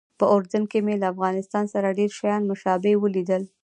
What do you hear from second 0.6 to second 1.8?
کې مې له افغانستان